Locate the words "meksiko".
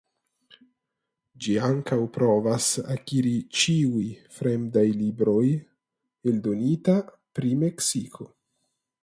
7.63-8.31